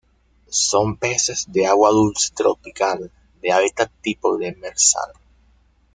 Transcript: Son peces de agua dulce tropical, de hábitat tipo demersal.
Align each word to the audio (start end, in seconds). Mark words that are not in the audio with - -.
Son 0.67 0.95
peces 0.97 1.45
de 1.51 1.67
agua 1.67 1.91
dulce 1.91 2.31
tropical, 2.35 3.11
de 3.39 3.51
hábitat 3.51 3.91
tipo 4.01 4.35
demersal. 4.35 5.11